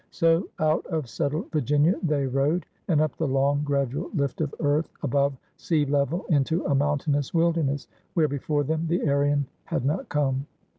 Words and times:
So 0.09 0.49
out 0.57 0.83
of 0.87 1.07
settled 1.07 1.51
Virginia 1.51 1.93
they 2.01 2.25
rode, 2.25 2.65
and 2.87 2.99
up 3.01 3.15
the 3.17 3.27
long, 3.27 3.61
gradual 3.63 4.09
lift 4.15 4.41
of 4.41 4.51
earth 4.59 4.89
above 5.03 5.37
sea 5.57 5.85
level 5.85 6.25
into 6.29 6.65
a 6.65 6.73
mountainous 6.73 7.35
wilderness, 7.35 7.87
where 8.15 8.27
before 8.27 8.63
them 8.63 8.87
the 8.87 9.07
Aryan 9.07 9.45
had 9.65 9.85
not 9.85 10.09
come. 10.09 10.47